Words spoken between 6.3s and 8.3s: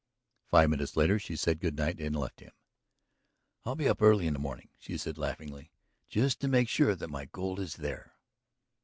to make sure that my gold is there!"